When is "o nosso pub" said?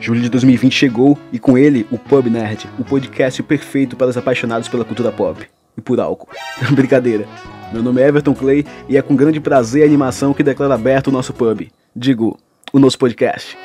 11.08-11.68